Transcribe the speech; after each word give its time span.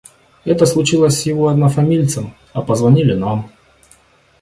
Это 0.45 0.65
случилось 0.65 1.19
с 1.19 1.27
его 1.27 1.47
однофамильцем, 1.49 2.33
а 2.53 2.63
позвонили 2.63 3.13
нам. 3.13 3.51